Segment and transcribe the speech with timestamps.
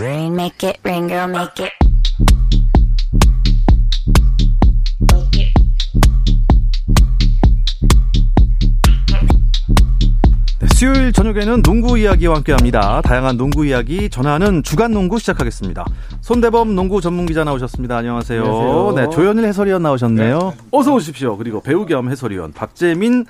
[0.00, 1.70] Rain, make it rain, girl, make it.
[10.58, 13.02] 네, 수요일 저녁에는 농구 이야기와 함께합니다.
[13.02, 15.84] 다양한 농구 이야기 전하는 주간 농구 시작하겠습니다.
[16.22, 17.98] 손대범 농구 전문 기자 나오셨습니다.
[17.98, 18.42] 안녕하세요.
[18.42, 18.92] 안녕하세요.
[18.96, 20.54] 네, 조현일 해설위원 나오셨네요.
[20.70, 21.36] 어서 오십시오.
[21.36, 23.26] 그리고 배우 겸 해설위원 박재민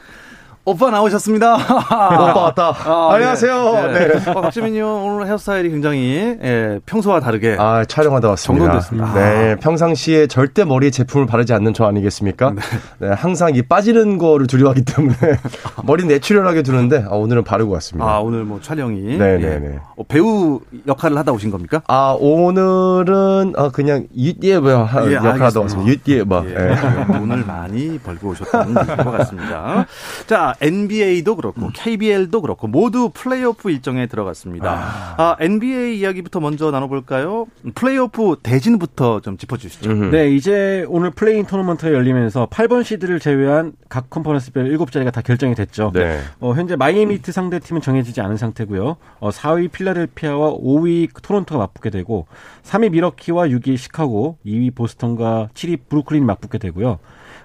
[0.63, 1.55] 오빠 나오셨습니다.
[1.57, 2.75] 오빠 왔다.
[2.85, 3.73] 아, 안녕하세요.
[3.93, 4.09] 네.
[4.09, 4.31] 네.
[4.31, 8.67] 어, 형 오늘 헤어스타일이 굉장히 예, 평소와 다르게 아, 촬영하다 왔습니다.
[8.81, 9.15] 정돈됐습니다.
[9.15, 12.53] 네, 평상시에 절대 머리에 제품을 바르지 않는 저 아니겠습니까?
[12.99, 13.09] 네.
[13.09, 15.17] 항상 이 빠지는 거를 두려워하기 때문에
[15.85, 18.07] 머리 내추럴하게 두는데 아, 오늘은 바르고 왔습니다.
[18.09, 19.39] 아 오늘 뭐 촬영이 네, 예.
[19.39, 19.79] 네, 네.
[19.97, 21.81] 어, 배우 역할을 하다 오신 겁니까?
[21.89, 24.71] 아, 오늘은 아, 그냥 윷예뭐
[25.09, 25.61] 예, 역할 하다 알겠습니다.
[25.63, 25.91] 왔습니다.
[26.05, 26.45] 윷예뭐.
[26.47, 27.07] 예, 예.
[27.19, 29.87] 돈을 많이 벌고 오셨다는 것 같습니다.
[30.27, 35.15] 자, NBA도 그렇고 KBL도 그렇고 모두 플레이오프 일정에 들어갔습니다.
[35.17, 37.47] 아, NBA 이야기부터 먼저 나눠볼까요?
[37.75, 39.91] 플레이오프 대진부터 좀 짚어주시죠.
[39.91, 40.05] 음흠.
[40.17, 45.91] 네, 이제 오늘 play-in 토너먼트가 열리면서 8번 시드를 제외한 각 conference별 7자리가 다 결정이 됐죠.
[45.95, 46.21] 네.
[46.41, 48.97] 어, 현재 마이애미 히트 상대 팀은 정해지지 않은 상태고요.
[49.21, 52.27] 어, 4위 필라델피아와 5위 토론토가 맞붙게 되고
[52.63, 56.99] 3위 밀워키와 6위 시카고, 2위 보스턴과 7위 브루클린이 맞붙게 되고요.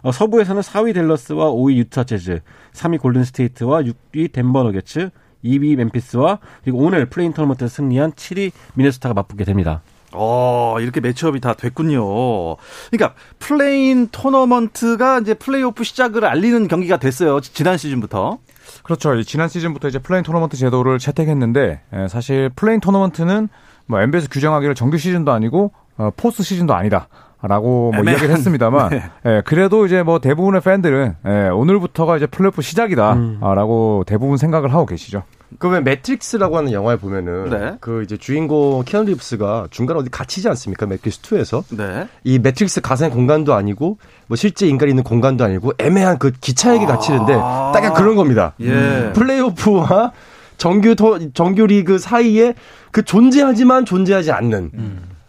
[0.06, 2.42] 어, 서부에서는 4위 댈러스와 5위 유타 재즈,
[2.74, 5.10] 3위 골든 스테이트와 6위 덴버 너게츠,
[5.44, 9.82] 2위 멤피스와 그리고 오늘 play-in 토너먼트 승리한 7위 미네소타가 맞붙게 됩니다.
[10.12, 12.56] 어, 이렇게 matchup이 다 됐군요.
[12.92, 17.42] 그러니까 play-in 토너먼트가 이제 플레이오프 시작을 알리는 경기가 됐어요.
[17.42, 18.38] 지- 지난 시즌부터.
[18.84, 19.16] 그렇죠.
[19.16, 23.50] 이 지난 시즌부터 이제 play-in 토너먼트 제도를 채택했는데 에, 사실 play-in 토너먼트는
[23.88, 27.08] 뭐 NBA에서 규정하기를 정규 시즌도 아니고 어, post 시즌도 아니다.
[27.48, 28.14] 라고 뭐 애매한.
[28.14, 29.04] 이야기를 했습니다만 네.
[29.26, 35.24] 예, 그래도 이제 뭐 대부분의 팬들은 예, 오늘부터가 이제 플레이오프 시작이다라고 대부분 생각을 하고 계시죠.
[35.60, 37.78] 그 왜 매트릭스라고 하는 영화에 보면은 네.
[37.80, 40.86] 그 이제 주인공 키아누 리브스가 중간에 어디 갇히지 않습니까?
[40.86, 41.64] 매트릭스 2에서.
[41.78, 42.08] 네.
[42.24, 47.34] 이 매트릭스 가상의 공간도 아니고 뭐 실제 인간이 있는 공간도 아니고 애매한 그 기차역에 갇히는데
[47.34, 48.54] 딱 약간 그런 겁니다.
[48.60, 49.12] 예.
[49.14, 50.12] 플레이오프와
[50.58, 52.56] 정규 토, 정규 리그 사이에
[52.92, 54.72] 그 존재하지만 존재하지 않는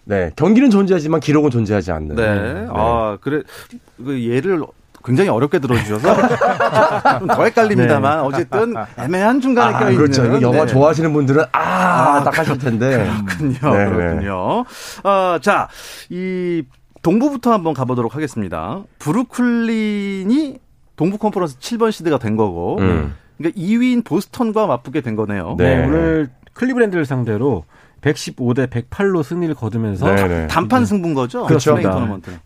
[0.09, 2.67] 네 경기는 존재하지만 기록은 존재하지 않는 네.
[2.71, 3.43] 아, 그래.
[4.03, 4.63] 그 예를
[5.05, 6.17] 굉장히 어렵게 들어주셔서
[7.19, 9.97] 좀 더 헷갈립니다만 어쨌든 애매한 중간에 아, 껴있는.
[9.97, 10.43] 그렇죠.
[10.43, 10.67] 영화 네.
[10.67, 13.09] 좋아하시는 분들은 아, 딱 하실 텐데.
[13.27, 13.77] 그렇군요.
[13.77, 13.91] 네, 네.
[13.91, 14.65] 그렇군요.
[15.05, 15.69] 어, 자,
[16.09, 16.63] 이
[17.03, 18.83] 동부부터 한번 가보도록 하겠습니다.
[18.99, 20.59] 브루클린이
[20.97, 23.15] 동부 컨퍼런스 7번 시드가 된 거고, 음.
[23.39, 25.55] 그러니까 2위인 보스턴과 맞붙게 된 거네요.
[25.59, 25.77] 네.
[25.77, 27.65] 네, 오늘 클리브랜드를 상대로
[28.07, 30.47] 115대 108로 승리를 거두면서 네, 네.
[30.47, 31.45] 단판 승부인 거죠?
[31.47, 31.77] 그렇죠.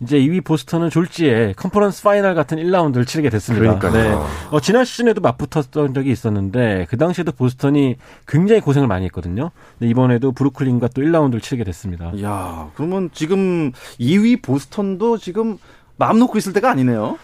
[0.01, 3.79] 이제 2위 보스턴은 졸지에 conference final 같은 1라운드를 치르게 됐습니다.
[3.79, 3.93] 그러니까요.
[3.93, 4.27] 네.
[4.51, 9.51] 어, 지난 시즌에도 맞붙었던 적이 있었는데 그 당시에도 보스턴이 굉장히 고생을 많이 했거든요.
[9.79, 12.11] 근데 이번에도 브루클린과 또 1라운드를 치르게 됐습니다.
[12.15, 15.59] 이야, 그러면 지금 2위 보스턴도 지금
[15.97, 17.19] 마음 놓고 있을 때가 아니네요.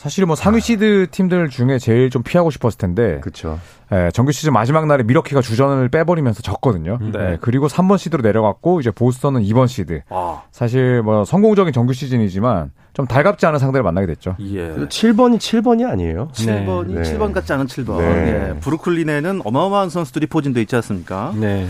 [0.00, 3.60] 사실 뭐 상위 시드 팀들 중에 제일 좀 피하고 싶었을 텐데 그렇죠.
[3.92, 6.96] 예, 정규 시즌 마지막 날에 밀워키가 주전을 빼버리면서 졌거든요.
[7.12, 7.32] 네.
[7.32, 10.00] 예, 그리고 3번 시드로 내려갔고 이제 보스턴은 2번 시드.
[10.08, 14.36] 아, 사실 뭐 성공적인 정규 시즌이지만 좀 달갑지 않은 상대를 만나게 됐죠.
[14.40, 14.70] 예.
[14.74, 16.28] 7번이 7번이 아니에요.
[16.32, 17.02] 7번이 네.
[17.02, 17.98] 7번 같지 않은 7번.
[17.98, 18.54] 네.
[18.54, 18.58] 예.
[18.60, 21.34] 브루클린에는 어마어마한 선수들이 포진돼 있지 않습니까?
[21.36, 21.68] 네.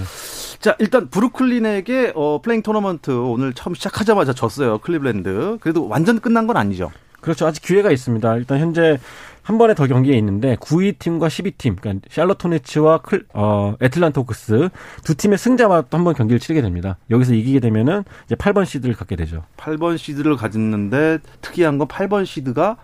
[0.61, 4.79] 자, 일단 브루클린에게 어, play-in 토너먼트 오늘 처음 시작하자마자 졌어요.
[4.79, 5.59] 클리블랜드.
[5.61, 6.93] 그래도 완전 끝난 건 아니죠.
[7.21, 7.47] 그렇죠.
[7.47, 8.37] 아직 기회가 있습니다.
[8.37, 8.99] 일단 현재
[9.43, 14.21] 한 번에 더 경기에 있는데 9위 팀과 10위 팀, 그러니까 샬럿 호네츠와 클, 어, 애틀란타
[14.21, 14.69] 호크스
[15.05, 16.99] 두 팀의 승자와 또 한 번 경기를 치르게 됩니다.
[17.11, 19.43] 여기서 이기게 되면은 이제 8번 시드를 갖게 되죠.
[19.57, 22.77] 8번 시드를 가졌는데 특이한 건 8번 시드가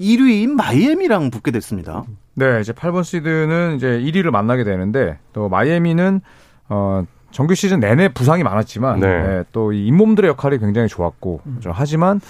[0.00, 2.04] 1위인 마이애미랑 붙게 됐습니다.
[2.34, 6.20] 네, 이제 8번 시드는 이제 1위를 만나게 되는데 또 마이애미는
[6.68, 9.22] 어 정규 시즌 내내 부상이 많았지만 네.
[9.22, 12.20] 네, 또 이 잇몸들의 역할이 굉장히 좋았고 저 하지만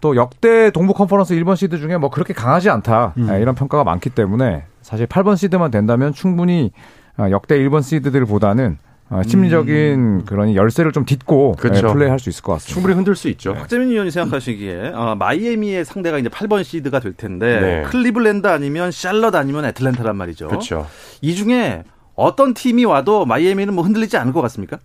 [0.00, 4.10] 또 역대 동부 컨퍼런스 1번 시드 중에 뭐 그렇게 강하지 않다 네, 이런 평가가 많기
[4.10, 6.72] 때문에 사실 8번 시드만 된다면 충분히
[7.16, 8.78] 어, 역대 1번 시드들보다는
[9.10, 11.86] 어, 심리적인 그런 열세를 좀 딛고 그렇죠.
[11.88, 12.72] 네, 플레이할 수 있을 것 같습니다.
[12.74, 13.54] 충분히 흔들 수 있죠.
[13.54, 17.82] 박재민 의원이 생각하시기에 어, 마이애미의 상대가 이제 8번 시드가 될 텐데 네.
[17.82, 20.48] 클리블랜드 아니면 샬럿 아니면 애틀랜타란 말이죠.
[20.48, 20.86] 그렇죠.
[21.20, 24.78] 이 중에 어떤 팀이 와도 마이애미는 뭐 흔들리지 않을 것 같습니까?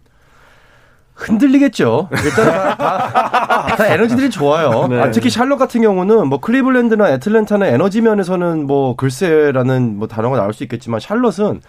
[1.19, 2.09] 흔들리겠죠.
[2.11, 4.87] 일단 다, 다, 다 에너지들이 좋아요.
[4.87, 4.99] 네.
[4.99, 10.53] 아, 특히 샬럿 같은 경우는 뭐 클리블랜드나 애틀랜타는 에너지 면에서는 뭐 글쎄라는 뭐 단어가 나올
[10.53, 11.61] 수 있겠지만 샬럿은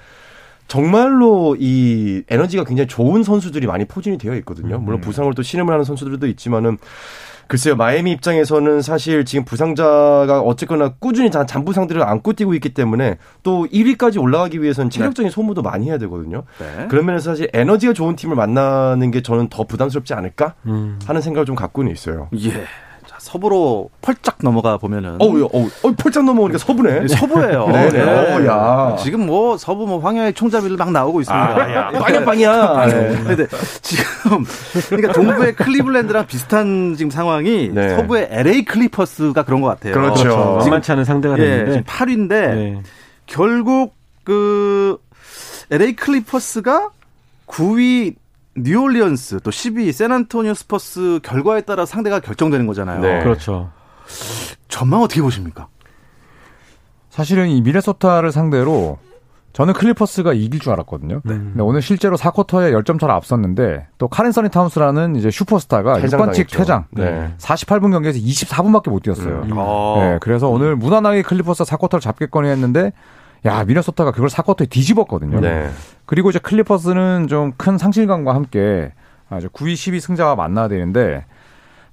[0.68, 4.76] 정말로 이 에너지가 굉장히 좋은 선수들이 많이 포진이 되어 있거든요.
[4.76, 4.84] 음.
[4.84, 6.78] 물론 부상을 또 신음을 하는 선수들도 있지만은
[7.50, 13.66] 글쎄요, 마이애미 입장에서는 사실 지금 부상자가 어쨌거나 꾸준히 잔- 잔부상들을 안고 뛰고 있기 때문에 또
[13.66, 16.44] 1위까지 올라가기 위해서는 체력적인 소모도 많이 해야 되거든요.
[16.60, 16.86] 네.
[16.88, 21.00] 그런 면에서 사실 에너지가 좋은 팀을 만나는 게 저는 더 부담스럽지 않을까 음.
[21.04, 22.28] 하는 생각을 좀 갖고는 있어요.
[22.38, 22.52] 예.
[23.20, 27.06] 자, 서부로 펄쩍 넘어가 보면은 어우, 어우, 어우, 펄쩍 넘어오니까 서부네.
[27.08, 27.68] 서부예요.
[27.68, 28.02] 네, 네.
[28.02, 28.96] 어, 야.
[28.96, 31.44] 지금 뭐 서부 뭐 황야의 총잡이를 막 나오고 있습니다.
[31.44, 32.86] 아, 야, 빵야, 빵야.
[32.86, 33.22] 네.
[33.22, 33.46] 근데
[33.82, 34.44] 지금
[34.88, 37.96] 그러니까 동부의 클리블랜드랑 비슷한 지금 상황이 네.
[37.96, 39.94] 서부의 LA 클리퍼스가 그런 것 같아요.
[39.94, 40.22] 그렇죠.
[40.22, 40.56] 그렇죠.
[40.60, 42.82] 만만치 않은 상대가 예, 됐는데 지금 8위인데 네.
[43.26, 43.94] 결국
[44.24, 44.98] 그
[45.70, 46.90] LA 클리퍼스가
[47.46, 48.14] 9위
[48.56, 53.00] 뉴올리언스 또 10위 샌안토니오 스퍼스 결과에 따라 상대가 결정되는 거잖아요.
[53.00, 53.22] 네.
[53.22, 53.70] 그렇죠.
[54.68, 55.68] 전망 어떻게 보십니까?
[57.10, 58.98] 사실은 이 미네소타를 상대로
[59.52, 61.22] 저는 클리퍼스가 이길 줄 알았거든요.
[61.24, 61.34] 네.
[61.34, 66.42] 근데 오늘 실제로 4쿼터에 10점 차로 앞섰는데 또 칼 앤서니 타운스라는 이제 슈퍼스타가 퇴장당했죠.
[66.44, 66.84] 6반칙 퇴장.
[66.92, 67.34] 네.
[67.38, 69.42] 48분 경기에서 24분밖에 못 뛰었어요.
[69.42, 69.50] 음.
[69.56, 69.96] 어.
[70.00, 72.92] 네, 그래서 오늘 무난하게 클리퍼스가 4쿼터를 잡겠거니 했는데
[73.46, 75.40] 야, 미네소타가 그걸 4쿼터에 뒤집었거든요.
[75.40, 75.70] 네.
[76.06, 78.92] 그리고 이제 클리퍼스는 좀 큰 상실감과 함께
[79.28, 81.24] 아주 9위, 10위 승자와 만나야 되는데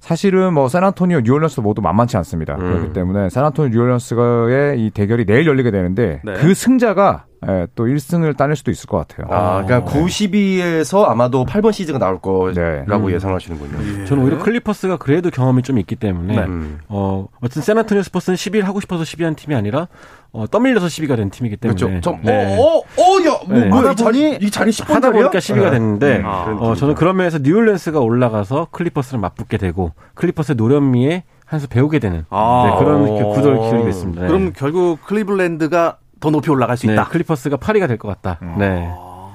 [0.00, 2.54] 사실은 뭐 샌안토니오, 뉴올리언스도 모두 만만치 않습니다.
[2.54, 2.60] 음.
[2.60, 6.34] 그렇기 때문에 샌안토니오, 뉴올리언스의 이 대결이 내일 열리게 되는데 네.
[6.34, 9.28] 그 승자가 예, 또 1승을 따낼 수도 있을 것 같아요.
[9.30, 13.14] 아, 그러니까 92에서 아마도 8번 시드가 나올 거라고 네.
[13.14, 14.06] 예상하시는군요.
[14.06, 16.80] 저는 오히려 클리퍼스가 그래도 경험이 좀 있기 때문에 음.
[16.88, 19.86] 어 어쨌든 샌안토니오 스퍼스는 10위를 하고 싶어서 10위한 팀이 아니라
[20.32, 22.00] 어, 떠밀려서 10위가 된 팀이기 때문에 그렇죠.
[22.02, 22.56] 저, 네.
[22.58, 23.64] 어, 어, 어, 야, 뭐, 네.
[23.66, 25.64] 뭐야, 하다 이 자리, 이 자리 10번 하다 보니까 자리야?
[25.66, 26.94] 10위가 됐는데 아, 그런 어, 저는 느낌이죠.
[26.94, 32.68] 그런 면에서 뉴올리언스가 올라가서 클리퍼스를 맞붙게 되고 클리퍼스의 노련미에 한 수 배우게 되는 아.
[32.70, 33.28] 네, 그런 어.
[33.32, 34.20] 구도를 그리고 있습니다.
[34.20, 34.26] 네.
[34.28, 37.04] 그럼 결국 클리블랜드가 더 높이 올라갈 수 네, 있다.
[37.08, 38.38] 클리퍼스가 8위가 될 것 같다.
[38.58, 38.86] 네.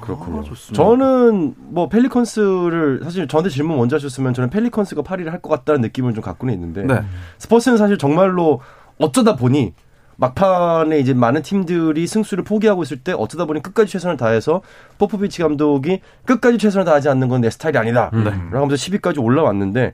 [0.01, 0.41] 그렇군요.
[0.41, 0.83] 아, 좋습니다.
[0.83, 6.13] 저는 뭐 펠리컨스를 사실 저한테 질문 먼저 하셨으면 저는 펠리컨스가 8위를 할 것 같다는 느낌을
[6.13, 7.01] 좀 갖고는 있는데 네.
[7.39, 8.61] 스퍼스는 사실 정말로
[8.99, 9.73] 어쩌다 보니
[10.17, 14.61] 막판에 이제 많은 팀들이 승수를 포기하고 있을 때 어쩌다 보니 끝까지 최선을 다해서
[14.97, 18.09] 포포비치 감독이 끝까지 최선을 다하지 않는 건 내 스타일이 아니다.
[18.13, 18.23] 네.
[18.51, 19.93] 라고 하면서 10위까지 올라왔는데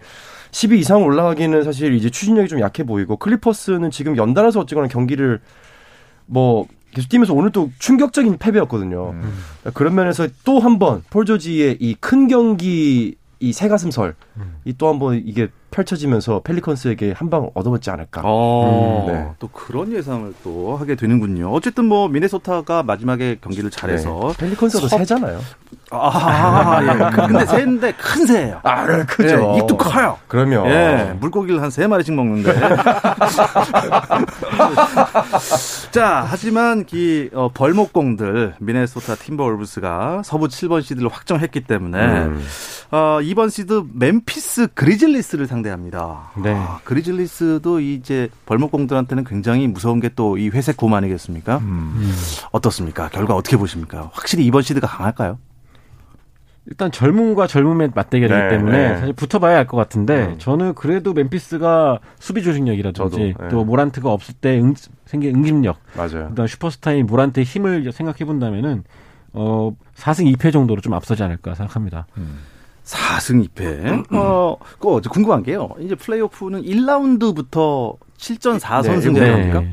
[0.51, 5.39] 10위 이상 올라가기는 사실 이제 추진력이 좀 약해 보이고 클리퍼스는 지금 연달아서 어쨌거나 경기를
[6.25, 9.13] 뭐 계속 뛰면서 오늘 또 충격적인 패배였거든요.
[9.73, 14.15] 그런 면에서 또 한 번 폴 조지의 이 큰 경기 이 새가슴설
[14.65, 18.21] 이 또 한 번 이게 펼쳐지면서 펠리컨스에게 한 방 얻어먹지 않을까.
[18.25, 19.27] 어, 음, 네.
[19.39, 21.51] 또 그런 예상을 또 하게 되는군요.
[21.51, 24.37] 어쨌든 뭐 미네소타가 마지막에 경기를 잘해서 네.
[24.37, 25.39] 펠리컨스도 섭- 세잖아요.
[25.91, 26.87] 아, 예.
[27.15, 28.59] 그- 근데 새인데 큰 새예요.
[28.63, 29.53] 아, 크죠.
[29.55, 30.17] 예, 입도 커요.
[30.27, 32.51] 그러면 예, 물고기를 한 세 마리씩 먹는데.
[35.91, 42.43] 자, 하지만 이 어, 벌목공들 미네소타 팀버월브스가 서부 7번 시드를 확정했기 때문에 음.
[42.91, 46.31] 어, 2번 시드 멤피스 그리즐리스를 상대합니다.
[46.43, 46.53] 네.
[46.53, 51.57] 아, 그리즐리스도 이제 벌목공들한테는 굉장히 무서운 게 또 이 회색 곰 아니겠습니까?
[51.59, 52.11] 음.
[52.51, 53.09] 어떻습니까?
[53.09, 54.09] 결과 어떻게 보십니까?
[54.13, 55.37] 확실히 2번 시드가 강할까요?
[56.65, 58.97] 일단 젊음과 젊음의 맞대결이기 네, 때문에 네.
[58.99, 60.35] 사실 붙어봐야 알것 같은데 음.
[60.37, 63.33] 저는 그래도 멤피스가 수비 조직력이라든지 저도, 네.
[63.49, 64.75] 또 모란트가 없을 때 응,
[65.05, 66.29] 생긴 응집력 맞아요.
[66.29, 68.83] 그다음 슈퍼스타인 모란트의 힘을 생각해 본다면은
[69.33, 72.05] 어 4승 2패 정도로 좀 앞서지 않을까 생각합니다.
[72.89, 74.05] 4승 2패.
[74.13, 75.69] 어, 그 궁금한 게요.
[75.79, 79.13] 이제 플레이오프는 1라운드부터 7전 4선승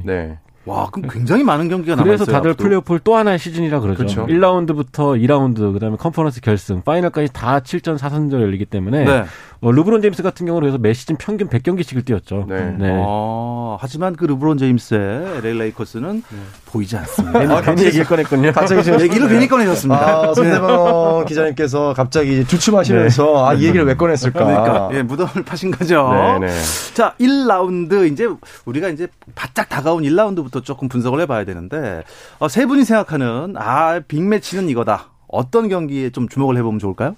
[0.05, 0.39] 네.
[0.67, 2.17] 와, 그럼 굉장히 많은 경기가 남아 있어요.
[2.19, 3.99] 그래서 다들 플레이오프를 또 하나의 시즌이라 그러죠.
[3.99, 4.27] 그렇죠.
[4.27, 9.25] 1라운드부터 2라운드 그다음에 컨퍼런스 결승, 파이널까지 다 7전 4선전 열리기 때문에 네.
[9.61, 12.47] 어, 르브론 제임스 같은 경우는 그래서 매 시즌 평균 100경기씩을 뛰었죠.
[12.49, 12.77] 네.
[12.93, 16.23] 어, 하지만 그 르브론 제임스의 LA 레이커스는
[16.67, 17.41] 보이지 않습니다.
[17.41, 18.53] 괜히, 괜히 얘기를 꺼냈군요.
[18.53, 20.07] 갑자기 지금 얘기를 괜히 꺼내셨습니다.
[20.07, 24.45] 아, 손대범 기자님께서 갑자기 주춤하시면서 아, 이 얘기를 왜 꺼냈을까?
[24.45, 26.11] 그러니까 예, 무덤을 파신 거죠.
[26.41, 26.53] 네네.
[26.95, 28.29] 자, 1라운드 이제
[28.67, 32.03] 우리가 이제 바짝 다가온 1라운드부터 조금 분석을 해봐야 되는데
[32.39, 35.07] 어, 세 분이 생각하는 아 빅매치는 이거다.
[35.29, 37.17] 어떤 경기에 좀 주목을 해보면 좋을까요?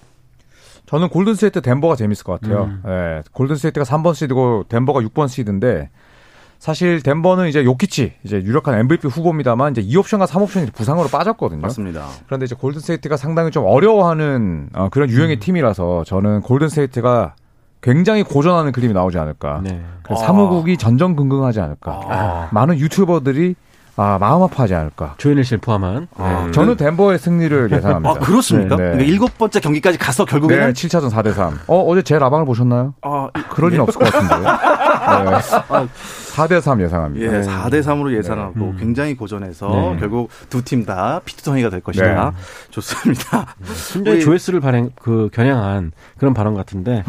[0.88, 2.64] 저는 골든스테이트 덴버가 재밌을 것 같아요.
[2.64, 2.83] 음.
[2.87, 5.90] 예, 골든스테이트가 3번 시드고 덴버가 6번 시드인데
[6.59, 11.61] 사실 덴버는 이제 요키치 이제 유력한 MVP 후보입니다만 이제 2옵션과 3옵션이 부상으로 빠졌거든요.
[11.61, 12.07] 맞습니다.
[12.26, 15.40] 그런데 이제 골든스테이트가 상당히 좀 어려워하는 어, 그런 유형의 음.
[15.40, 17.35] 팀이라서 저는 골든스테이트가
[17.83, 19.61] 굉장히 고전하는 그림이 나오지 않을까.
[19.62, 19.83] 네.
[20.02, 20.26] 그래서 아.
[20.26, 22.00] 사무국이 전전긍긍하지 않을까.
[22.09, 22.49] 아.
[22.50, 23.54] 많은 유튜버들이
[24.00, 25.14] 아, 마음 아파하지 않을까.
[25.19, 26.07] 조현일 씨를 포함한.
[26.17, 26.52] 아, 네.
[26.52, 28.11] 저는 덴버의 승리를 예상합니다.
[28.11, 28.76] 아, 그렇습니까?
[28.76, 28.90] 네, 네.
[28.90, 31.59] 그러니까 일곱 번째 경기까지 가서 네, 결국에는 7차전 4대3.
[31.67, 32.95] 어, 어제 제 라방을 보셨나요?
[33.02, 34.37] 아, 그럴 리는 없을 것 같은데.
[35.83, 35.88] 네.
[36.38, 37.26] 4대 3 예상합니다.
[37.26, 38.64] 예, 4대 3으로 예상하고 네.
[38.71, 38.76] 음.
[38.78, 39.97] 굉장히 고전해서 네.
[40.00, 42.33] 결국 두 팀 다 피투성이가 될 것이다.
[42.71, 43.54] 좋습니다.
[43.64, 47.02] 순전히 우리- 조회수를 발행 그 겨냥한 그런 발언 같은데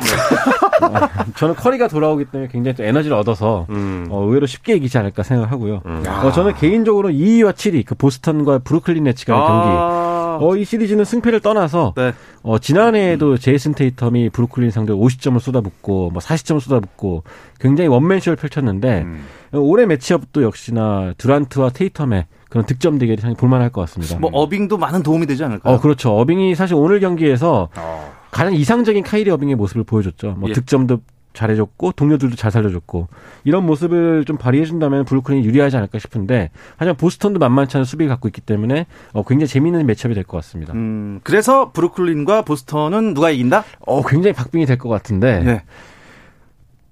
[0.82, 0.90] 어,
[1.36, 4.08] 저는 커리가 돌아오기 때문에 굉장히 또 에너지를 얻어서 음.
[4.10, 5.82] 어, 의외로 쉽게 이기지 않을까 생각을 하고요.
[5.86, 6.04] 음.
[6.08, 10.09] 어, 저는 개인적으로 2위와 7위 그 보스턴과 브루클린 네츠가 경기 아,
[10.40, 12.14] 어, 이 시리즈는 승패를 떠나서 네.
[12.42, 17.24] 어, 지난해에도 제이슨 테이텀이 브루클린 상대로 50점을 쏟아붓고 뭐 40점을 쏟아붓고
[17.60, 19.26] 굉장히 원맨쇼를 펼쳤는데 음.
[19.54, 24.18] 어, 올해 매치업도 역시나 듀란트와 테이텀의 그런 득점 대결이 상당히 볼만할 것 같습니다.
[24.18, 25.76] 뭐 어빙도 많은 도움이 되지 않을까요?
[25.76, 26.18] 어, 그렇죠.
[26.18, 28.14] 어빙이 사실 오늘 경기에서 어.
[28.32, 30.36] 가장 이상적인 카이리 어빙의 모습을 보여줬죠.
[30.38, 30.54] 뭐 예.
[30.54, 31.00] 득점도
[31.34, 33.08] 잘해줬고 동료들도 잘 살려줬고
[33.44, 38.42] 이런 모습을 좀 발휘해준다면 브루클린이 유리하지 않을까 싶은데 하지만 보스턴도 만만치 않은 수비를 갖고 있기
[38.42, 40.74] 때문에 어, 굉장히 재미있는 matchup이 될 것 같습니다.
[40.74, 43.64] 음, 그래서 브루클린과 보스턴은 누가 이긴다?
[43.86, 45.64] 어, 굉장히 박빙이 될 것 같은데 네.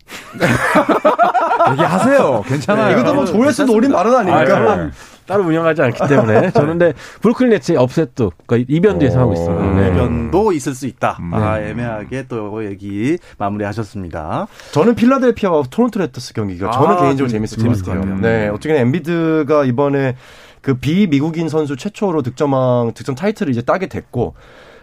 [1.72, 2.44] 얘기하세요.
[2.48, 2.98] 괜찮아요.
[3.00, 4.46] 이것도 뭐 조회수 노린 발언 아, 아닙니까?
[4.48, 4.92] 저는
[5.28, 9.08] 따로 운영하지 않기 때문에 저는 근데 브루클린 네츠의 upset도 그러니까 이변도 오.
[9.08, 9.64] 예상하고 있습니다.
[9.64, 9.88] 음, 네.
[9.90, 11.18] 이변도 있을 수 있다.
[11.20, 11.34] 음.
[11.34, 14.48] 아, 애매하게 또 얘기 마무리하셨습니다.
[14.72, 18.16] 저는 필라델피아와 토론토 랩터스 경기가 저는 아, 개인적으로 좀 재밌을 것 재밌을 것 같아요.
[18.16, 18.22] 같아요.
[18.22, 20.16] 네, 어떻게든 엠비드가 이번에
[20.62, 24.34] 그 비미국인 선수 최초로 득점왕 득점 타이틀을 이제 따게 됐고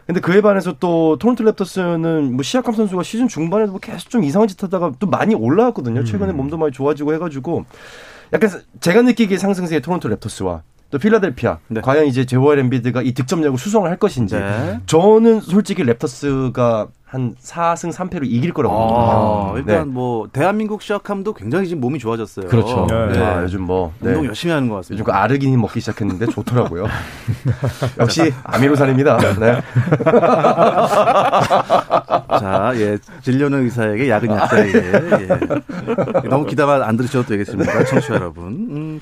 [0.06, 4.48] 근데 그에 반해서 또 토론토 랩터스는 뭐 시아캄 선수가 시즌 중반에도 뭐 계속 좀 이상한
[4.48, 6.04] 짓 하다가 또 많이 올라왔거든요.
[6.04, 7.64] 최근에 몸도 많이 좋아지고 해가지고
[8.32, 8.50] 약간
[8.80, 11.80] 제가 느끼기에 상승세의 토론토 랩터스와 또 필라델피아 네.
[11.80, 14.80] 과연 이제 조엘 엠비드가 이 득점력을 수성을 할 것인지 네.
[14.86, 19.52] 저는 솔직히 랩터스가 한 4승 3패로 이길 거라고 아.
[19.56, 19.84] 일단 네.
[19.84, 22.48] 뭐 대한민국 시작함도 굉장히 지금 몸이 좋아졌어요.
[22.48, 22.88] 그렇죠.
[22.90, 23.16] 네.
[23.20, 24.08] 아, 요즘 뭐 네.
[24.08, 25.04] 운동 열심히 하는 것 요즘 같습니다.
[25.04, 26.88] 그 아르기닌 먹기 시작했는데 좋더라고요.
[28.00, 29.18] 역시 아미노산입니다.
[29.38, 29.62] 네.
[32.40, 34.78] 자, 예, 진료는 의사에게 약은 약자에게.
[34.82, 35.28] 예.
[36.28, 38.44] 너무 기다만 안 들으셔도 되겠습니다, 청취자 여러분.
[38.46, 39.00] 음,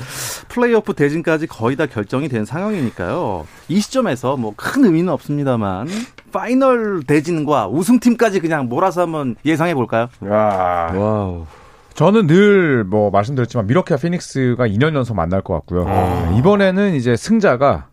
[0.49, 3.47] 플레이오프 대진까지 거의 다 결정이 된 상황이니까요.
[3.69, 5.89] 이 시점에서 뭐 큰 의미는 없습니다만
[6.33, 10.09] 파이널 대진과 우승팀까지 그냥 몰아서 한번 예상해 볼까요?
[10.21, 10.91] 와.
[10.95, 11.47] 와우.
[11.95, 15.85] 저는 늘 뭐 말씀드렸지만 밀워키와 피닉스가 2년 연속 만날 것 같고요.
[15.85, 17.89] 네, 이번에는 이제 승자가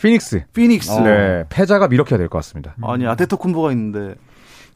[0.00, 0.90] 피닉스, 피닉스.
[1.00, 2.74] 네, 패자가 밀워키가 될 것 같습니다.
[2.82, 4.14] 아니 아테토쿤보가 있는데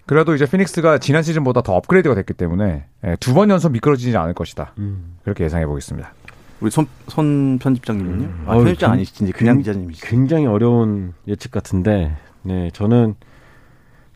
[0.05, 4.73] 그래도 이제 피닉스가 지난 시즌보다 더 업그레이드가 됐기 때문에 예, 두번 연속 미끄러지지 않을 것이다.
[4.79, 5.17] 음.
[5.25, 6.13] 그렇게 예상해 보겠습니다.
[6.61, 8.29] 우리 손, 손 편집장님은요?
[8.47, 10.07] 아, 어우, 편집장 굉- 아니시지 그냥 굉- 기자님이시죠.
[10.07, 13.15] 굉장히 어려운 예측 같은데, 네, 저는,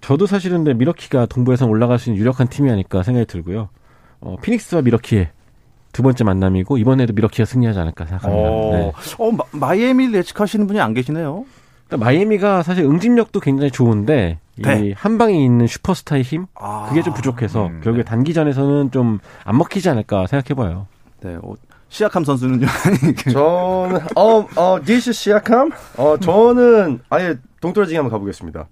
[0.01, 3.69] 저도 사실은 근데 미러키가 동부에서 올라갈 수 있는 유력한 팀이 아닐까 생각이 들고요.
[4.21, 5.31] 어, 피닉스와 미러키의
[5.93, 8.49] 두 번째 만남이고, 이번에도 미러키가 승리하지 않을까 생각합니다.
[8.49, 8.93] 어, 네.
[9.19, 11.45] 어 마, 마이애미를 예측하시는 분이 안 계시네요.
[11.93, 14.89] 마이애미가 사실 응집력도 굉장히 좋은데, 네.
[14.91, 16.47] 이한 방에 있는 슈퍼스타의 힘?
[16.55, 20.87] 아, 그게 좀 부족해서, 음, 결국에 단기전에서는 좀 안 먹히지 않을까 생각해봐요.
[21.23, 21.55] 네, 어,
[21.89, 22.67] 시아캄 선수는요.
[23.33, 25.71] 저는 어, 어, 디시 시아캄?
[25.97, 28.67] 어, 저는 아예 동떨어지게 한번 가보겠습니다.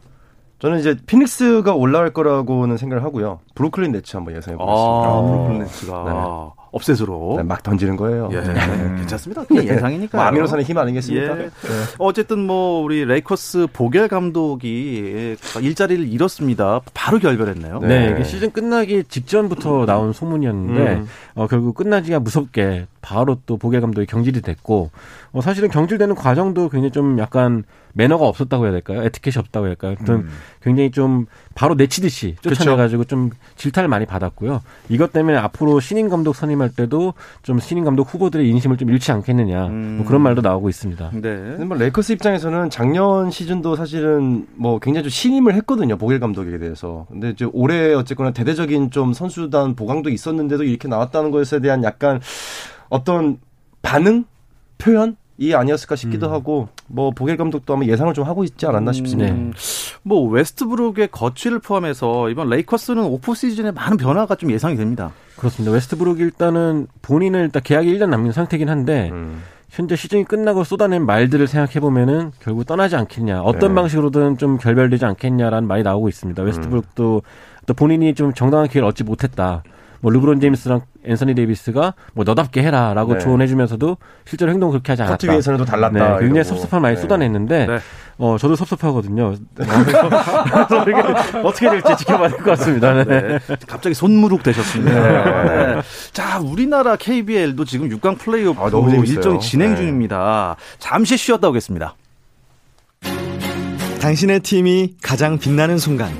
[0.59, 3.41] 저는 이제 피닉스가 올라갈 거라고는 생각을 하고요.
[3.55, 5.23] 브루클린 네츠 한번 예상해 아, 보겠습니다.
[5.23, 7.35] 브루클린 네츠가 upset으로.
[7.39, 8.29] 네, 막 던지는 거예요.
[8.33, 8.55] 예, 네.
[8.99, 9.45] 괜찮습니다.
[9.45, 10.19] 그냥 예상이니까.
[10.19, 11.39] 뭐 아미노산의 힘 아니겠습니까?
[11.41, 11.51] 예.
[11.99, 16.81] 어쨌든 뭐 우리 레이커스 보겔 감독이 일자리를 잃었습니다.
[16.95, 17.79] 바로 결별했네요.
[17.81, 17.89] 네.
[17.89, 21.09] 네, 이게 시즌 끝나기 직전부터 나온 소문이었는데 음.
[21.35, 24.91] 어, 결국 끝나기가 무섭게 바로 또 보겔 감독이 경질이 됐고
[25.33, 29.03] 어, 사실은 경질되는 과정도 굉장히 좀 약간 매너가 없었다고 해야 될까요?
[29.03, 29.97] 에티켓이 없다고 해야 될까요?
[29.99, 30.31] 아무튼 음.
[30.63, 34.63] 굉장히 좀 바로 내치듯이 쫓아내가지고 좀 질타를 많이 받았고요.
[34.89, 39.13] 이것 때문에 앞으로 신인 감독 선임 할 때도 좀 신인 감독 후보들의 인심을 좀 잃지
[39.13, 39.97] 않겠느냐 음.
[39.99, 41.11] 뭐 그런 말도 나오고 있습니다.
[41.15, 41.21] 네.
[41.21, 47.07] 근데 뭐 레이커스 입장에서는 작년 시즌도 사실은 뭐 굉장히 좀 신임을 했거든요 보겔 감독에 대해서.
[47.09, 52.21] 근데 이제 올해 어쨌거나 대대적인 좀 선수단 보강도 있었는데도 이렇게 나왔다는 것에 대한 약간
[52.89, 53.39] 어떤
[53.83, 54.25] 반응
[54.79, 59.33] 표현이 아니었을까 싶기도 하고 뭐 보겔 감독도 아마 예상을 좀 하고 있지 않았나 싶습니다.
[59.33, 59.53] 음,
[60.09, 65.13] 뭐 웨스트브룩의 거취를 포함해서 이번 레이커스는 off season에 많은 변화가 좀 예상이 됩니다.
[65.37, 65.73] 그렇습니다.
[65.73, 69.43] 웨스트브룩이 일단은 본인은 일단 계약이 1년 남긴 상태긴 한데 음.
[69.69, 73.75] 현재 시즌이 끝나고 쏟아낸 말들을 생각해 보면은 결국 떠나지 않겠냐, 어떤 네.
[73.75, 76.43] 방식으로든 좀 결별되지 않겠냐라는 말이 나오고 있습니다.
[76.43, 77.23] 웨스트브룩도
[77.67, 79.63] 또 본인이 좀 정당한 기회를 얻지 못했다.
[80.01, 83.19] 뭐 르브론 제임스랑 앤서니 데이비스가 뭐 너답게 해라라고 네.
[83.21, 83.77] 조언해주면서
[84.27, 85.17] 실제로 행동 을 그렇게 하지 않았다.
[85.17, 85.93] 커트 위에서는 또 달랐다.
[85.93, 86.45] 네, 굉장히 이러고.
[86.45, 87.01] 섭섭함 많이 네.
[87.03, 87.79] 쏟아냈는데 네.
[88.19, 89.35] 어 저도 섭섭하거든요.
[89.55, 92.93] 그래서 이게 어떻게 될지 지켜봐야 될 것 같습니다.
[92.93, 93.05] 네.
[93.05, 93.39] 네.
[93.67, 95.75] 갑자기 손무룩 되셨습니다.
[95.77, 95.83] 네.
[96.13, 99.05] 자, 우리나라 KBL도 지금 6강 플레이오프 아.
[99.05, 99.77] 일정이 진행 네.
[99.77, 100.57] 중입니다.
[100.79, 101.95] 잠시 쉬었다 오겠습니다.
[104.01, 106.13] 당신의 팀이 가장 빛나는 순간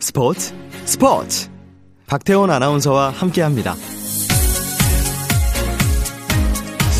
[0.00, 0.54] 스포츠
[0.84, 1.48] 스포츠
[2.08, 3.74] 박태원 아나운서와 함께합니다.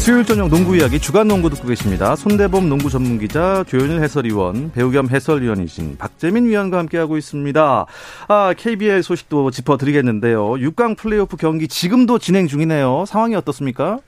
[0.09, 2.17] 수요일 저녁 농구 이야기 주간 농구 듣고 계십니다.
[2.17, 7.87] 손대범 농구 전문 기자, 조현일 해설위원, 배우 겸 해설위원이신 박재민 위원과 함께하고 있습니다.
[8.29, 10.53] 아, KBL 소식도 짚어드리겠는데요.
[10.53, 13.05] 6강 플레이오프 경기 지금도 진행 중이네요.
[13.07, 13.99] 상황이 어떻습니까?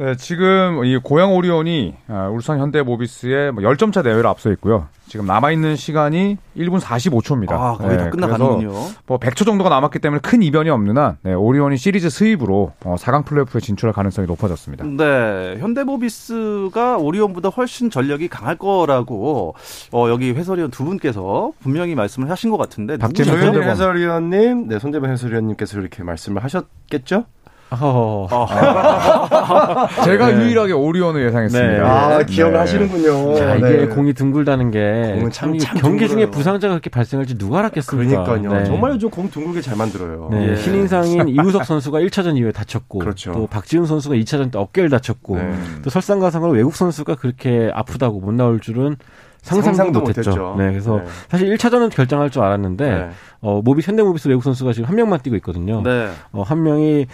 [0.00, 4.88] 네, 지금 이 고양 오리온이 아, 울산 현대모비스의 뭐 10점 차 내외로 앞서 있고요.
[5.06, 7.50] 지금 남아 있는 시간이 1분 45초입니다.
[7.52, 8.72] 아, 거의 다 끝나가는군요.
[9.06, 13.26] 뭐 100초 정도가 남았기 때문에 큰 이변이 없는 한 네, 오리온이 시리즈 수입으로 어, 4강
[13.26, 14.86] 플레이오프에 진출할 가능성이 높아졌습니다.
[14.86, 19.54] 네, 현대모비스가 오리온보다 훨씬 전력이 강할 거라고
[19.92, 23.34] 어, 여기 해설위원 두 분께서 분명히 말씀을 하신 것 같은데 박재민.
[23.34, 27.26] 해설위원님, 네, 손대범 해설위원님께서 이렇게 말씀을 하셨겠죠?
[27.72, 28.26] 어,
[30.04, 30.36] 제가 네.
[30.44, 31.72] 유일하게 오리온을 예상했습니다.
[31.72, 31.80] 네.
[31.80, 32.58] 아, 기억을 네.
[32.58, 33.34] 하시는군요.
[33.36, 33.86] 자, 이게 네.
[33.86, 36.30] 공이 둥글다는 게 공은 참, 참- 경기 중에 둥글어요.
[36.30, 38.24] 부상자가 그렇게 발생할지 누가 알았겠습니까?
[38.24, 38.58] 그러니까요.
[38.60, 38.64] 네.
[38.64, 40.28] 정말 요즘 공 둥글게 잘 만들어요.
[40.32, 40.56] 네, 예.
[40.56, 43.32] 신인상인 이우석 선수가 1차전 이후에 다쳤고 그렇죠.
[43.32, 45.52] 또 박지훈 선수가 2차전 때 어깨를 다쳤고 네.
[45.82, 48.96] 또 설상가상으로 외국 선수가 그렇게 아프다고 못 나올 줄은
[49.42, 50.30] 상상도, 상상도 못했죠.
[50.30, 50.54] 못했죠.
[50.58, 51.04] 네, 그래서 네.
[51.28, 53.08] 사실 1차전은 결정할 줄 알았는데 네.
[53.40, 55.80] 어, 모비 현대모비스 외국 선수가 지금 한 명만 뛰고 있거든요.
[55.82, 56.08] 네.
[56.32, 57.06] 어, 한 명이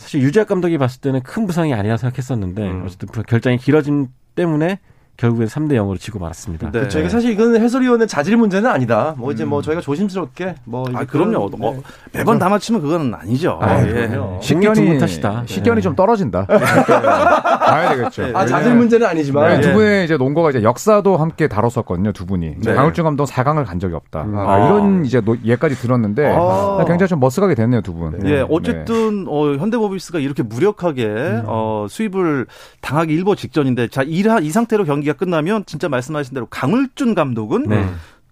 [0.00, 2.84] 사실 유재학 감독이 봤을 때는 큰 부상이 아니라 생각했었는데 음.
[2.86, 4.78] 어쨌든 그 결장이 길어진 때문에
[5.20, 6.70] 결국엔 3대 0으로 지고 말았습니다.
[6.70, 6.88] 네.
[6.88, 9.14] 저희가 사실 이건 해설위원의 자질 문제는 아니다.
[9.18, 11.50] 뭐 이제 뭐 저희가 조심스럽게 뭐 아, 그럼요.
[11.50, 11.82] 그런, 어, 네.
[12.20, 13.58] 매번 다 맞히면 그거는 아니죠.
[13.60, 14.08] 아, 예.
[14.08, 14.40] 그럼요.
[14.40, 15.42] 식견이 두분 탓이다.
[15.44, 15.80] 식견이 네.
[15.82, 16.46] 좀 떨어진다.
[16.46, 18.22] 봐야 되겠죠.
[18.28, 18.32] 네.
[18.34, 22.54] 아 자질 문제는 아니지만 네, 두 분의 이제 농구가 이제 역사도 함께 다뤘었거든요, 두 분이.
[22.58, 22.76] 이제 네.
[22.76, 24.22] 강울준 감독 4강을 간 적이 없다.
[24.22, 24.38] 음.
[24.38, 24.66] 아, 아.
[24.66, 26.82] 이런 이제 노- 얘까지 들었는데 아.
[26.88, 28.18] 굉장히 좀 머쓱하게 됐네요, 두 분.
[28.26, 32.46] 예, 어쨌든 어, 현대모비스가 이렇게 무력하게 어, 수입을
[32.80, 37.86] 당하기 일보 직전인데 자, 이, 이 상태로 경기가 끝나면 진짜 말씀하신 대로 강을준 감독은 네.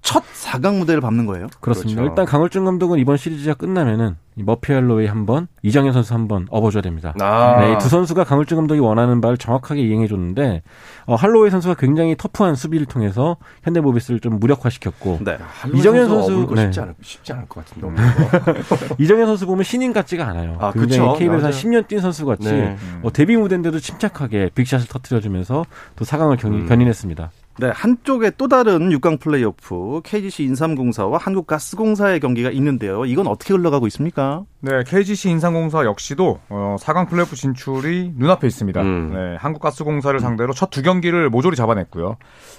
[0.09, 1.49] 첫 4강 무대를 밟는 거예요.
[1.61, 2.01] 그렇습니다.
[2.01, 2.11] 그렇죠.
[2.11, 6.47] 일단 강을준 감독은 이번 시리즈가 끝나면은 이 머피 할로웨이 한 번, 이정현 선수 한 번
[6.49, 7.13] 업어줘야 됩니다.
[7.21, 7.57] 아.
[7.61, 10.63] 네, 이두 선수가 강을준 감독이 원하는 바를 정확하게 이행해줬는데
[11.05, 15.37] 어, 할로웨이 선수가 굉장히 터프한 수비를 통해서 현대모비스를 좀 무력화시켰고 네.
[15.75, 16.63] 이정현 선수 네.
[16.63, 17.89] 쉽지 않을 쉽지 않을 것 같은데.
[17.89, 18.95] 거.
[18.99, 20.57] 이정현 선수 보면 신인 같지가 않아요.
[20.59, 21.19] 아, 굉장히 그쵸.
[21.19, 21.53] KBL 한 맞아요.
[21.53, 22.79] 10년 뛴 선수 같이 네.
[23.03, 26.67] 어, 데뷔 무대인데도 침착하게 big shot을 터트려주면서 또 4강을 경, 음.
[26.67, 27.31] 견인했습니다.
[27.61, 33.05] 네, 한쪽에 또 다른 6강 플레이오프 KGC 인삼공사와 한국가스공사의 경기가 있는데요.
[33.05, 34.45] 이건 어떻게 흘러가고 있습니까?
[34.61, 38.81] 네, KGC 인삼공사 역시도 어, 4강 플레이오프 진출이 눈앞에 있습니다.
[38.83, 39.13] 음.
[39.13, 42.17] 네, 한국가스공사를 상대로 첫 두 경기를 모조리 잡아냈고요.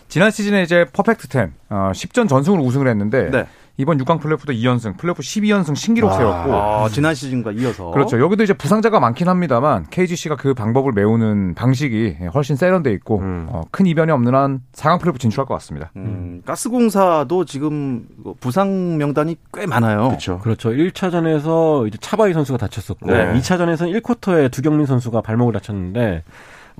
[0.10, 3.48] 지난 시즌에 이제 perfect 10, 어, 10전 전승으로 우승을 했는데 네.
[3.80, 8.20] 이번 6강 플레이오프도 2연승, 플레이오프 12연승 신기록 세웠고 아, 지난 시즌과 이어서 그렇죠.
[8.20, 13.48] 여기도 이제 부상자가 많긴 합니다만 KGC가 그 공백을 메우는 방식이 훨씬 세련돼 있고 음.
[13.48, 15.92] 어, 큰 이변이 없는 한 4강 플레이오프 진출할 것 같습니다.
[15.96, 18.06] 음, 가스공사도 지금
[18.42, 20.10] 부상 명단이 꽤 많아요.
[20.10, 20.40] 그렇죠.
[20.40, 20.72] 그렇죠.
[20.72, 23.34] 1차전에서 이제 차바이 선수가 다쳤었고 네.
[23.36, 26.24] 2차전에서는 1쿼터에 두경민 선수가 발목을 다쳤는데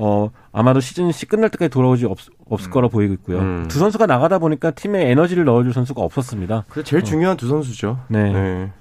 [0.02, 2.18] 어 아마도 시즌 시 끝날 때까지 돌아오지 없,
[2.50, 3.40] 없을 거라 보이고 있고요.
[3.40, 3.66] 음.
[3.68, 6.64] 두 선수가 나가다 보니까 팀에 에너지를 넣어줄 선수가 없었습니다.
[6.70, 8.00] 그 제일 중요한 두 선수죠.
[8.08, 8.32] 네.
[8.32, 8.72] 네.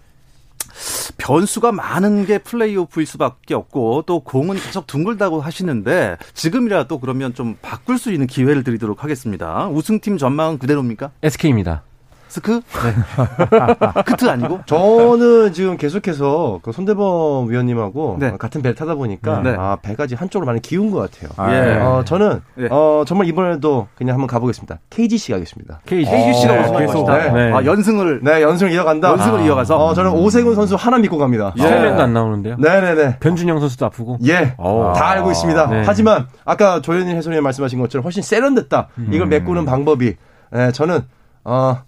[1.18, 7.98] 변수가 많은 게 플레이오프일 수밖에 없고 또 공은 계속 둥글다고 하시는데 지금이라도 그러면 좀 바꿀
[7.98, 9.68] 수 있는 기회를 드리도록 하겠습니다.
[9.68, 11.10] 우승팀 전망은 그대로입니까?
[11.22, 11.82] SK입니다.
[12.28, 12.60] 스크?
[14.04, 14.60] 크트 아니고?
[14.66, 18.32] 저는 지금 계속해서 그 손대범 위원님하고 네.
[18.38, 19.54] 같은 배를 타다 보니까 네.
[19.58, 21.30] 아 배가 지금 한쪽으로 많이 기운 것 같아요.
[21.36, 21.60] 아, 예.
[21.60, 21.80] 네.
[21.80, 22.68] 어, 저는 예.
[22.70, 24.78] 어, 정말 이번에도 그냥 한번 가보겠습니다.
[24.90, 25.80] KGC 가겠습니다.
[25.86, 26.10] KG.
[26.10, 27.32] KGC가 네, 우승할 계속, 것이다.
[27.32, 27.52] 네.
[27.52, 29.10] 아, 연승을 네, 연승을 이어간다.
[29.10, 29.42] 연승을 아.
[29.44, 31.54] 이어가서 어, 저는 오세근 선수 하나 믿고 갑니다.
[31.56, 31.62] 예.
[31.62, 32.56] 스텔맨도 안 나오는데요.
[32.58, 33.18] 네네네.
[33.20, 34.18] 변준영 선수도 아프고.
[34.26, 34.54] 예.
[34.58, 34.92] 어.
[34.94, 35.66] 다 알고 있습니다.
[35.68, 35.82] 네.
[35.86, 38.88] 하지만 아까 조현일 해설위원 말씀하신 것처럼 훨씬 세련됐다.
[39.10, 40.14] 이걸 메꾸는 방법이
[40.54, 41.02] 예, 저는
[41.44, 41.78] 어,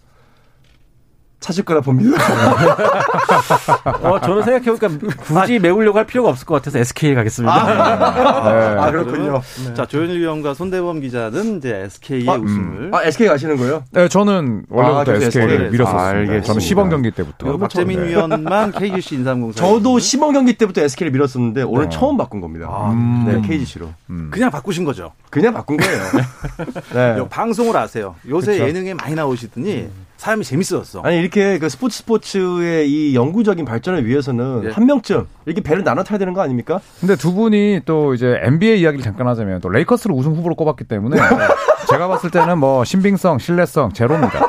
[1.41, 2.19] 찾을 거라 봅니다.
[4.03, 7.65] 어, 저는 생각해보니까 굳이 메우려고 할 필요가 없을 것 같아서 SK에 가겠습니다.
[7.65, 8.79] 네.
[8.79, 9.41] 아, 그렇군요.
[9.75, 13.83] 자, 조현일 위원과 손대범 기자는 이제 SK의 아, 우승을 아, SK 가시는 거예요?
[13.91, 15.71] 네, 저는 원래부터 아, SK를 SK.
[15.71, 16.09] 밀었었습니다.
[16.09, 16.47] 알겠습니다.
[16.47, 17.37] 저는 시범 경기 때부터.
[17.47, 18.09] 그리고 박재민 네.
[18.09, 19.57] 위원만 KGC 인삼공사.
[19.65, 22.67] 저도 시범 경기 때부터 SK를 밀었었는데 오늘 처음 바꾼 겁니다.
[22.71, 23.89] 아, 네, KGC로.
[24.31, 25.13] 그냥 바꾸신 거죠.
[25.31, 26.03] 그냥 바꾼 거예요.
[26.93, 27.19] 네.
[27.19, 28.15] 요 방송을 아세요.
[28.29, 28.67] 요새 그쵸.
[28.69, 29.89] 예능에 많이 나오시더니
[30.21, 31.01] 사람이 재밌어졌어.
[31.01, 34.71] 아니 이렇게 그 스포츠 스포츠의 이 영구적인 발전을 위해서는 예.
[34.71, 36.79] 한 명쯤 이렇게 배를 나눠 타야 되는 거 아닙니까?
[37.01, 41.17] 근데 두 분이 또 이제 NBA 이야기를 잠깐 하자면 또 레이커스를 우승 후보로 꼽았기 때문에
[41.89, 44.47] 제가 봤을 때는 뭐 신빙성, 신뢰성 제로입니다.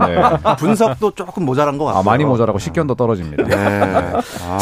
[0.08, 0.56] 네.
[0.56, 2.00] 분석도 조금 모자란 것 같아요.
[2.00, 3.44] 아, 많이 모자라고 식견도 떨어집니다.
[3.44, 3.54] 네.
[4.40, 4.58] 아,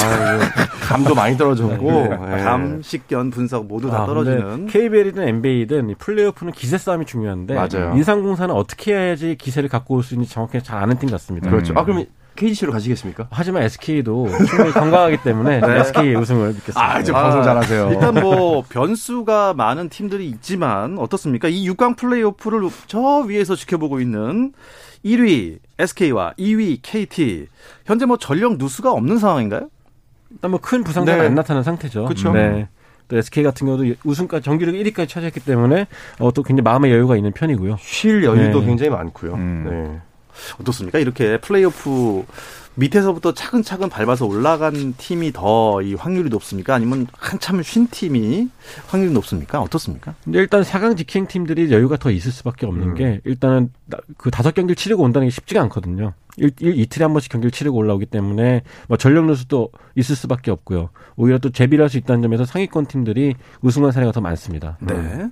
[0.90, 1.90] 감도 많이 떨어졌고.
[1.90, 2.42] 네.
[2.42, 4.66] 감, 식견, 분석 모두 다 아, 떨어지는.
[4.66, 7.94] KBL이든 NBA든 이 플레이오프는 기세 싸움이 중요한데 맞아요.
[7.96, 11.48] 인상공사는 어떻게 해야지 기세를 갖고 올 수 있는지 정확히 잘 아는 팀 같습니다.
[11.50, 11.74] 그렇죠.
[11.76, 12.04] 아, 그럼
[12.36, 13.26] KGC로 가시겠습니까?
[13.30, 15.80] 하지만 SK도 충분히 건강하기 때문에 네.
[15.80, 16.80] SK의 우승을 믿겠습니다.
[16.94, 17.90] 아, 이제 방송 잘하세요.
[17.90, 21.48] 일단 뭐 변수가 많은 팀들이 있지만 어떻습니까?
[21.48, 24.52] 이 6강 플레이오프를 저 위에서 지켜보고 있는
[25.04, 27.46] 1위 SK와 2위 KT
[27.84, 29.68] 현재 뭐 전력 누수가 없는 상황인가요?
[30.30, 31.26] 일단 뭐 큰 부상자는 네.
[31.28, 32.04] 안 나타난 상태죠.
[32.06, 32.32] 그쵸.
[32.32, 32.68] 네.
[33.08, 35.86] 또 SK 같은 경우도 우승까지 정규리그 1위까지 차지했기 때문에
[36.20, 37.76] 어, 또 굉장히 마음의 여유가 있는 편이고요.
[37.80, 38.66] 쉴 여유도 네.
[38.66, 39.34] 굉장히 많고요.
[39.34, 39.66] 음.
[39.68, 40.00] 네.
[40.60, 40.98] 어떻습니까?
[41.00, 42.24] 이렇게 플레이오프
[42.76, 46.74] 밑에서부터 차근차근 밟아서 올라간 팀이 더 이 확률이 높습니까?
[46.74, 48.48] 아니면 한참 쉰 팀이
[48.88, 49.60] 확률이 높습니까?
[49.60, 50.14] 어떻습니까?
[50.24, 52.94] 근데 일단 4강 직행 팀들이 여유가 더 있을 수밖에 없는 음.
[52.94, 56.12] 게 일단은 나- 그 다섯 경기를 치르고 온다는 게 쉽지가 않거든요.
[56.36, 60.90] 일, 일, 이틀에 한 번씩 경기를 치르고 올라오기 때문에 뭐 전력 누수도 있을 수밖에 없고요.
[61.16, 64.76] 오히려 또 재비를 할 수 있다는 점에서 상위권 팀들이 우승한 사례가 더 많습니다.
[64.80, 65.28] 네.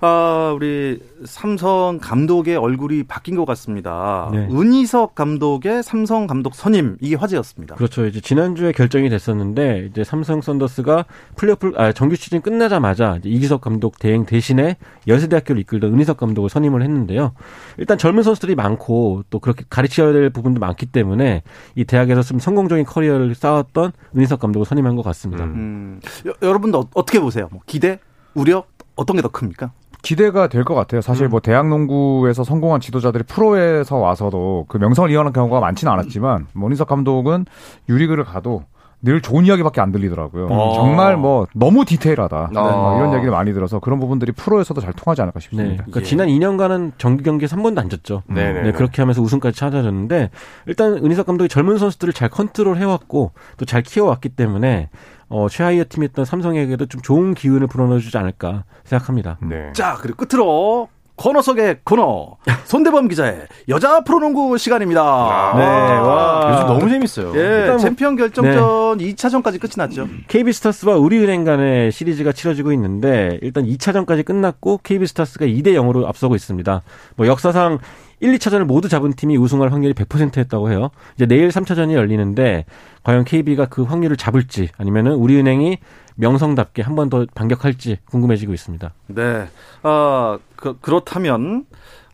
[0.00, 4.28] 아, 우리 삼성 감독의 얼굴이 바뀐 것 같습니다.
[4.32, 4.48] 네.
[4.50, 7.74] 은희석 감독의 삼성 감독 선임 이게 화제였습니다.
[7.76, 8.06] 그렇죠.
[8.06, 11.04] 이제 지난주에 결정이 됐었는데 이제 삼성 썬더스가
[11.36, 14.76] 플레이오프 아 정규 시즌 끝나자마자 이기석 감독 대행 대신에
[15.08, 17.32] 연세대학교를 이끌던 은희석 감독을 선임을 했는데요.
[17.78, 21.42] 일단 젊은 선수들이 많고 또 그렇게 가르쳐야 될 부분도 많기 때문에
[21.74, 25.44] 이 대학에서 좀 성공적인 커리어를 쌓았던 은희석 감독을 선임한 것 같습니다.
[25.44, 25.50] 음.
[25.50, 27.48] 음, 여, 여러분도 어- 어떻게 보세요?
[27.50, 27.98] 뭐 기대,
[28.34, 28.64] 우려
[28.96, 29.72] 어떤 게 더 큽니까?
[30.02, 31.00] 기대가 될 것 같아요.
[31.00, 36.88] 사실 뭐 대학 농구에서 성공한 지도자들이 프로에서 와서도 그 명성을 이어가는 경우가 많지는 않았지만 모니석
[36.88, 37.46] 감독은
[37.88, 38.64] 유리그를 가도
[39.02, 40.48] 늘 좋은 이야기밖에 안 들리더라고요.
[40.48, 40.74] 어.
[40.74, 42.60] 정말 뭐 너무 디테일하다 아.
[42.60, 45.42] 뭐 이런 얘기를 많이 들어서 그런 부분들이 프로에서도 잘 통하지 않을까 네.
[45.44, 45.84] 싶습니다.
[45.84, 46.04] 그러니까 예.
[46.04, 48.22] 지난 2년간은 정규 경기에서 한 번도 안 졌죠.
[48.26, 48.62] 네네.
[48.62, 50.28] 네, 그렇게 하면서 우승까지 차지했는데
[50.66, 54.90] 일단 은희석 감독이 젊은 선수들을 잘 컨트롤 해왔고 또 잘 키워왔기 때문에
[55.30, 59.38] 어, 최하위의 팀이었던 삼성에게도 좀 좋은 기운을 불어넣어주지 않을까 생각합니다.
[59.42, 59.72] 네.
[59.72, 65.52] 자, 그리고 끝으로 코너 속의 코너 손대범 기자의 여자 프로농구 시간입니다.
[65.54, 66.50] 네, 와.
[66.54, 67.32] 요즘 너무 재밌어요.
[67.36, 70.08] 예, 일단 뭐- 챔피언 결정전 2차전까지 끝이 났죠.
[70.28, 76.82] KB스타스와 우리은행 간의 시리즈가 치러지고 있는데 일단 2차전까지 끝났고 KB스타스가 2대 0으로 앞서고 있습니다.
[77.16, 77.78] 뭐 역사상
[78.20, 80.90] 1, 2차전을 모두 잡은 팀이 우승할 확률이 100%였다고 해요.
[81.16, 82.64] 이제 내일 3차전이 열리는데
[83.02, 85.78] 과연 KB가 그 확률을 잡을지 아니면은 우리은행이
[86.16, 88.92] 명성답게 한 번 더 반격할지 궁금해지고 있습니다.
[89.06, 89.46] 네.
[89.82, 91.64] 어, 그, 그렇다면,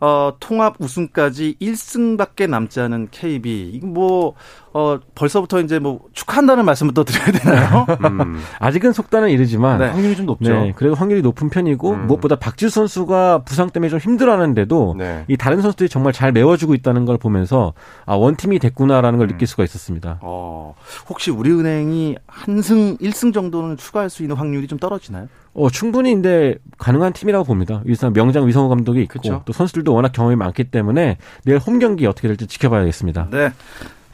[0.00, 3.80] 어, 통합 우승까지 1승밖에 남지 않은 KB.
[3.82, 4.34] 뭐,
[4.76, 7.86] 어, 벌써부터 이제 뭐 축하한다는 말씀을 또 드려야 되나요?
[8.04, 8.38] 음.
[8.58, 9.86] 아직은 속단은 이르지만 네.
[9.86, 10.52] 확률이 좀 높죠.
[10.52, 12.06] 네, 그래도 확률이 높은 편이고 음.
[12.06, 15.24] 무엇보다 박지수 선수가 부상 때문에 좀 힘들어하는데도 네.
[15.28, 17.72] 이 다른 선수들이 정말 잘 메워주고 있다는 걸 보면서
[18.04, 20.18] 아 원팀이 됐구나라는 걸 느낄 수가 있었습니다.
[20.20, 20.74] 어,
[21.08, 25.28] 혹시 우리은행이 한승, 1승 정도는 추가할 수 있는 확률이 좀 떨어지나요?
[25.54, 27.80] 어 충분히 근데 가능한 팀이라고 봅니다.
[27.86, 29.40] 일단 명장 위성호 감독이 있고 그쵸.
[29.46, 33.28] 또 선수들도 워낙 경험이 많기 때문에 내일 홈 경기 어떻게 될지 지켜봐야겠습니다.
[33.30, 33.52] 네.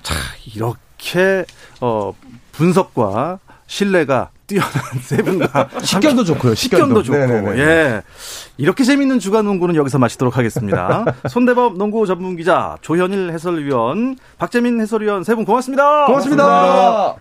[0.02, 0.14] 자,
[0.54, 1.44] 이렇게,
[1.80, 2.12] 어,
[2.52, 6.54] 분석과 신뢰가 뛰어난 세 분과 식견도 좋고요.
[6.54, 7.58] 식견도 좋고, 네네네.
[7.58, 8.02] 예.
[8.58, 11.04] 이렇게 재밌는 주간 농구는 여기서 마치도록 하겠습니다.
[11.28, 16.06] 손대범 농구 전문 기자, 조현일 해설위원, 박재민 해설위원 세 분 고맙습니다.
[16.06, 17.16] 고맙습니다.